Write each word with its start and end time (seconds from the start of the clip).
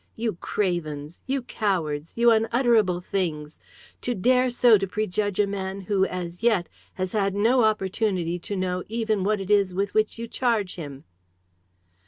You 0.15 0.33
cravens! 0.37 1.21
You 1.27 1.43
cowards! 1.43 2.13
You 2.15 2.31
unutterable 2.31 3.01
things! 3.01 3.59
To 4.01 4.15
dare 4.15 4.49
so 4.49 4.79
to 4.79 4.87
prejudge 4.87 5.39
a 5.39 5.45
man 5.45 5.81
who, 5.81 6.07
as 6.07 6.41
yet, 6.41 6.67
has 6.95 7.11
had 7.11 7.35
no 7.35 7.63
opportunity 7.63 8.39
to 8.39 8.55
know 8.55 8.83
even 8.89 9.23
what 9.23 9.39
it 9.39 9.51
is 9.51 9.75
with 9.75 9.93
which 9.93 10.17
you 10.17 10.27
charge 10.27 10.73
him!" 10.73 11.03